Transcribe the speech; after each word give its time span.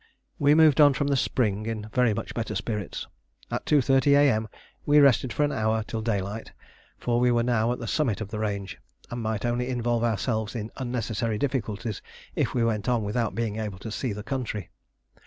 We 0.39 0.55
moved 0.55 0.81
on 0.81 0.95
from 0.95 1.09
the 1.09 1.15
spring 1.15 1.67
in 1.67 1.87
very 1.93 2.11
much 2.15 2.33
better 2.33 2.55
spirits. 2.55 3.05
At 3.51 3.67
2.30 3.67 4.13
A.M. 4.17 4.47
we 4.83 4.97
rested 4.99 5.31
for 5.31 5.43
an 5.43 5.51
hour 5.51 5.83
till 5.83 6.01
daylight, 6.01 6.53
for 6.97 7.19
we 7.19 7.29
were 7.29 7.43
now 7.43 7.71
at 7.71 7.77
the 7.77 7.85
summit 7.85 8.19
of 8.19 8.29
the 8.29 8.39
range, 8.39 8.79
and 9.11 9.21
might 9.21 9.45
only 9.45 9.69
involve 9.69 10.03
ourselves 10.03 10.55
in 10.55 10.71
unnecessary 10.77 11.37
difficulties 11.37 12.01
if 12.35 12.55
we 12.55 12.63
went 12.63 12.89
on 12.89 13.03
without 13.03 13.35
being 13.35 13.57
able 13.57 13.77
to 13.77 13.91
see 13.91 14.11
the 14.11 14.23
country. 14.23 14.71